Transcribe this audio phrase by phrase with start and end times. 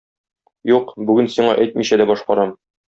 [0.71, 2.61] Юк, бүген сиңа әйтмичә дә башкарам.